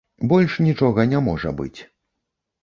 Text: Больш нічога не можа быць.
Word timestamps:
Больш 0.29 0.55
нічога 0.67 1.05
не 1.11 1.19
можа 1.27 1.53
быць. 1.61 1.79